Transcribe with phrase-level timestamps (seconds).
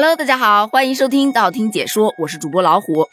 [0.00, 3.08] Hello，大家好，欢迎收听道听解说，我是主播老虎。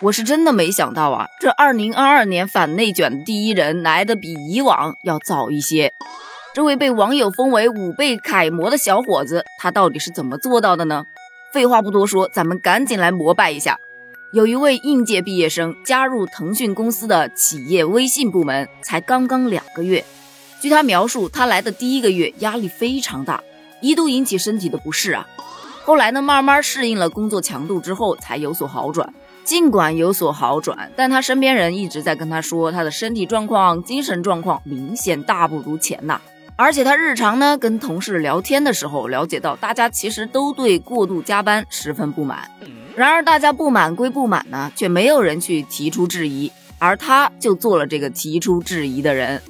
[0.00, 5.94] 我是真的没想到啊，这二零二二年反内卷的第一人来的比以往要早一些。
[6.52, 11.04] 这位被网友封为五倍楷模的小伙子，他到底是怎么做到的呢？
[11.52, 13.78] 废话不多说，咱们赶紧来膜拜一下。
[14.32, 20.04] 有一位应届毕业生加入腾讯公司的企业微信部门，才刚刚两个月。
[20.60, 23.40] 据他描述，他来的第一个月压力非常大，
[23.80, 25.26] 一度引起身体的不适啊。
[25.84, 29.12] 后来呢，慢慢适应了工作强度之后，才有所好转。
[29.44, 36.20] 尽管有所好转，但他身边人一直在跟他说，他的身体状况、精神状况明显大不如前呐。
[36.56, 42.50] 而且他日常呢跟同事聊天的时候，了解到大家其实都对过度加班十分不满。
[42.94, 49.40] 然而大家不满归不满呢，却没有人去提出质疑，而他就做了这个提出质疑的人。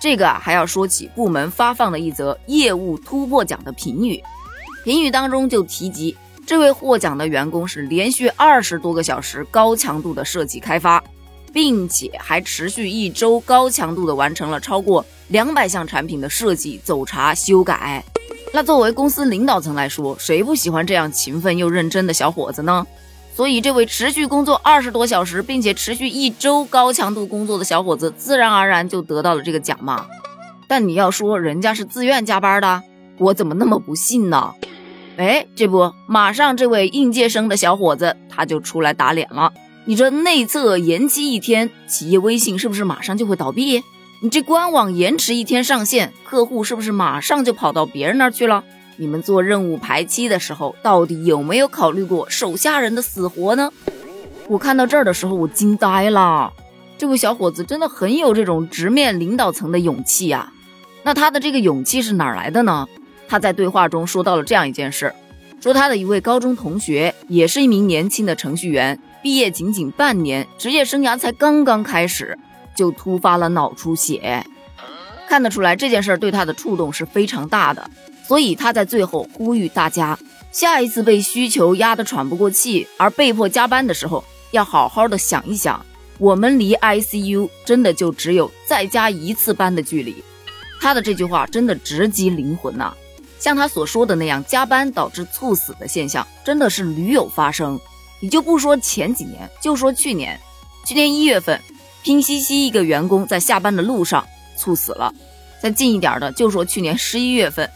[0.00, 4.22] 这个啊还要说起部门发放的一则业务突破奖的评语，
[4.84, 6.16] 评语当中就提及。
[6.46, 11.02] 这位获奖的员工是连续二十多个小时高强度的设计开发，
[11.52, 18.02] 并且还持续一周高强度的完成了超过两百项产品的设计、走查、修改。
[18.54, 22.86] 那作为公司领导层来说，谁不喜欢这样勤奋又认真的小伙子呢？
[23.38, 30.06] 所以，这位持续工作二十多小时，并且持续一周高强度工作的小伙子，自然而然就得到了这个奖嘛。
[30.66, 32.82] 但你要说人家是自愿加班的，
[33.16, 34.54] 我怎么那么不信呢？
[35.18, 39.52] 哎，这不，马上这位应届生的小伙子他就出来打脸了。
[39.84, 43.84] 你这内测延期一天，企业微信是不是马上就会倒闭？
[44.20, 48.64] 你这官网延迟一天上线，客户是不是马上就跑到别人那儿去了？
[49.00, 53.72] 你们做任务排期的时候，到底有没有考虑过手下人的死活呢？
[54.48, 56.52] 我看到这儿的时候，我惊呆了。
[56.98, 60.52] 这位小伙子真的很有这种直面领导层的勇气呀。
[61.04, 62.88] 那他的这个勇气是哪来的呢？
[63.28, 65.14] 他在对话中说到了这样一件事，
[65.60, 72.36] 说他的一位高中同学也是一名年轻的程序员，毕业仅仅半年，职业生涯才刚刚开始，
[72.74, 74.44] 就突发了脑出血。
[75.28, 77.88] 看得出来这件事儿对他的触动是非常大的，
[78.28, 80.18] 所以他在最后呼吁大家，
[80.52, 85.84] 下一次被需求压得喘不过气而被迫加班的时候，要好好的想一想，
[86.18, 90.22] 我们离 ICU 真的就只有再加一次班的距离。
[90.78, 92.92] 他的这句话真的直击灵魂呐！
[93.40, 97.80] 像他所说的那样，加班导致猝死的现象真的是屡有发生。
[98.20, 100.38] 你就不说前几年，就说去年，
[100.84, 101.58] 去年一月份，
[102.02, 105.14] 拼夕夕一个员工在下班的路上猝死了。
[105.62, 107.68] 再近一点的，就说去年十一月份，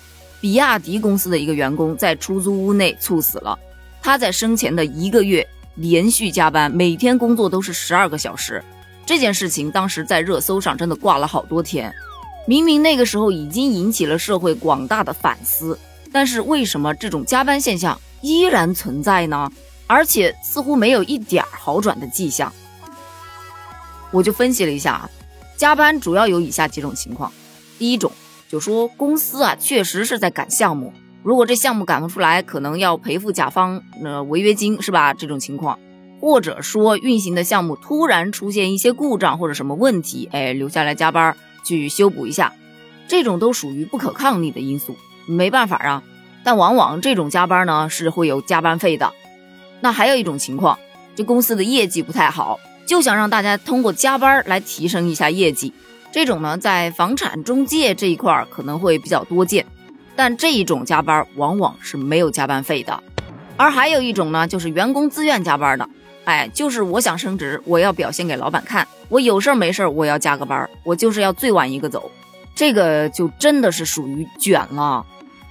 [0.43, 3.57] 比亚迪公司的一个员工在出租屋内猝死了。
[4.03, 8.61] 他在生前的一个月连续加班，每天工作都是十二个小时。
[9.07, 11.95] 这件事情当时在热搜上真的挂了好多天。
[12.45, 15.79] 明明那个时候已经引起了社会广大的反思，
[16.11, 19.49] 但是为什么这种加班现象依然存在呢？
[19.87, 22.53] 而且似乎没有一点好转的迹象。
[24.11, 25.11] 我就分析了一下啊，
[25.57, 27.33] 加班主要有以下几种情况：
[27.79, 28.11] 第一种，
[28.53, 30.93] 就说公司啊确实是在赶项目，
[31.23, 35.15] 如果这项目赶不出来，可能要赔付甲方呃违约金，是吧？
[35.15, 35.79] 这种情况，
[36.21, 41.35] 或者说运行的项目突然出现一些故障或者什么问题，哎，留下来加班。
[41.65, 42.53] 去修补一下，
[43.09, 44.97] 这种都属于不可抗力的因素，
[45.27, 46.03] 没办法啊。
[46.45, 49.13] 但往往这种加班呢是会有加班费的。
[49.81, 50.79] 那还有一种情况，
[51.15, 55.73] 这公司的业绩不太好，就想让大家通过加班来提升一下业绩。
[56.13, 59.65] 这种呢，在房产中介这一块儿可能会比较多见，
[60.15, 63.03] 但这一种加班往往是没有加班费的。
[63.57, 65.89] 而还有一种呢，就是员工自愿加班的。
[66.25, 68.87] 哎，就是我想升职，我要表现给老板看。
[69.09, 72.11] 我有事儿没事儿，我要加个班，我就是要最晚一个走。
[72.55, 75.05] 这个就真的是属于卷了。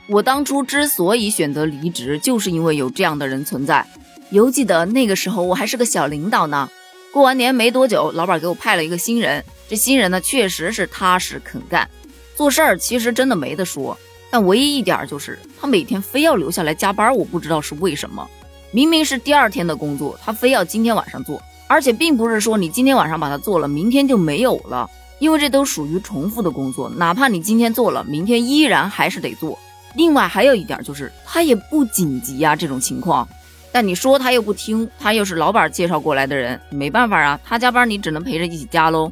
[0.07, 3.85] 我当初之所以选择离职，就是因为有这样的人存在。
[4.29, 6.69] 犹记得那个时候我还是个小领导呢。
[7.11, 9.43] 过完年没多久，老板给我派了一个新人。
[9.71, 11.89] 这新人呢，确实是踏实肯干，
[12.35, 13.97] 做事儿其实真的没得说。
[14.29, 18.29] 但唯一一点就是他每天非要留下来加班，我不知道是为什么。
[18.71, 29.57] 明明是第二天的工作，他非要今天晚上做，而且并不是说你今天晚上把它做了，明天就没有了，因为这都属于重复的工作，哪怕你今天做了，明天依然还是得做。
[29.95, 33.25] 另外还有一点就是，他也不紧急呀，这种情况，
[33.71, 39.09] 但你说他又不听，他又是老板介绍过来的人，没办法啊，他加班你只能陪着一起加喽。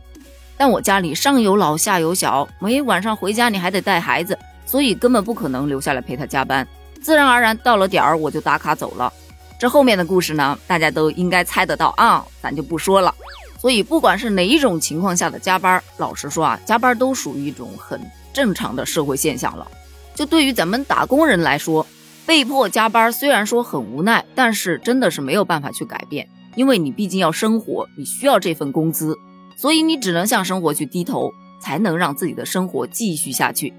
[0.59, 6.67] 但我家里上有老下有小，每晚上回家你还得带孩子，所以根本不可能留下来陪他加班，
[7.01, 9.13] 自然而然到了点儿我就打卡走了。
[9.57, 13.15] 这后面的故事呢，大家都应该猜得到啊，咱就不说了。
[13.57, 17.97] 所以不管是哪一种情况下的加班，老实说啊，加班都属于一种很
[18.33, 19.65] 正常的社会现象了。
[20.13, 21.87] 就对于咱们打工人来说，
[22.25, 29.15] 被迫加班虽然说很无奈，但是真的是没有办法去改变，因为你毕竟要生活，你需要这份工资，
[29.59, 33.73] 所以你只能向生活去低头，才能让自己的生活继续下去。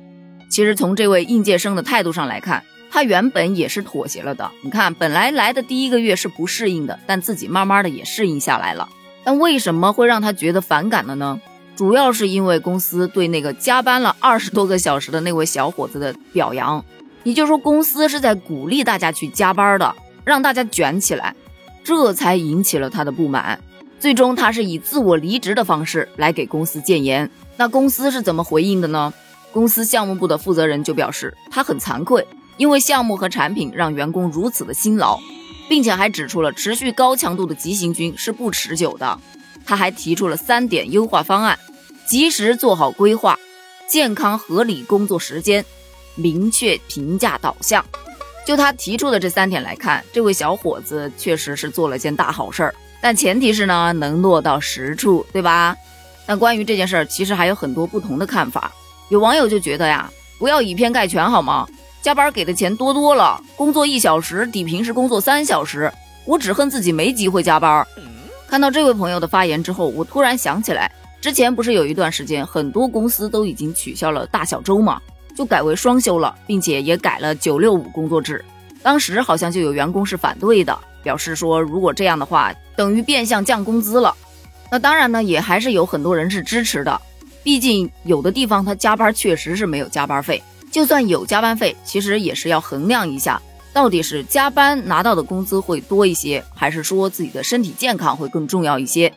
[0.51, 4.51] 其实从这位应届生的态度上来看，他原本也是妥协了的。
[4.63, 8.91] 你看，本来来的第一个月是不适应的，但自己慢慢的也适应下来了。
[9.25, 11.41] 但为什么会让他觉得反感了呢？
[11.75, 16.85] 主要是因为公司对那个加班了二十多个小时的那位小伙子的表扬。
[17.25, 19.95] 也就是说，公司是在鼓励大家去加班的，
[20.25, 21.35] 让大家卷起来，
[21.83, 23.59] 这才引起了他的不满。
[24.01, 27.31] 最终，他是以自我离职的方式来给公司建言。
[27.59, 29.13] 那公司是怎么回应的呢？
[29.53, 32.27] 公司项目部的负责人就表示，他很惭愧，
[32.57, 35.19] 因为项目和产品让员工如此的辛劳，
[35.69, 39.19] 并且还指出了持续高强度的急行军是不持久的。
[39.67, 41.59] 他还提出了三点优化方案：
[42.07, 43.39] 及时做好规划，
[43.87, 45.63] 健康合理工作时间。
[46.17, 47.85] 明确评价导向，
[48.47, 52.75] 就他提出的这三点来看，这位小伙子确实是做了件大好事儿。
[53.01, 55.77] 但前提是呢，能落到实处，对吧？
[56.27, 58.71] 那关于这件事儿，其实还有很多不同的看法。
[59.09, 61.67] 有网友就觉得呀，不要以偏概全好吗？
[62.03, 65.93] 加班给的钱多多了，工作一小时抵平时工作三小时，
[66.25, 67.87] 我只恨自己没机会加班。
[68.47, 75.01] 看到这位朋友的发言之后，我突然想起来，之前不是有一段时间，很多公司都已经取消了大小周嘛？
[75.37, 78.45] 就改为双休了，并且也改了九六五工作制。
[78.83, 84.15] 当时好像就有员工是反对的，表示说如果这样的话，等于变相降工资了。
[84.71, 87.01] 那当然呢，也还是有很多人是支持的。
[87.43, 93.41] 毕竟有的地方他加班确实是没有加班费，就算有加班费，其实也是要衡量一下，
[93.73, 99.13] 到底是加班拿到的工资会多一些，还是说自己的身体健康会更重要一些。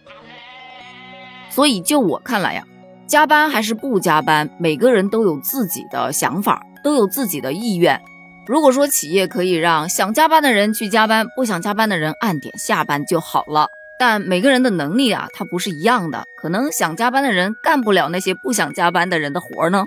[1.49, 2.65] 所以就我看来呀。
[3.05, 8.01] 加班还是不加班，每个人都有自己的想法，都有自己的意愿。
[8.45, 13.67] 如果说企业可以让想加班的人去加班，不想加班的人按点下班就好了。
[13.97, 19.85] 但每个人的能力啊，它不是一样的，可能想加班的人干不了那些不想加班的人的活呢。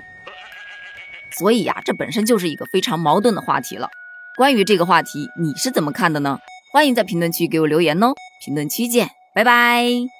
[1.29, 3.89] 所以呀，这本身就是一个非常矛盾的话题了。
[4.35, 6.39] 关于这个话题，你是怎么看的呢？
[6.71, 8.13] 欢迎在评论区给我留言哦。
[8.43, 10.16] 评论区见，拜拜。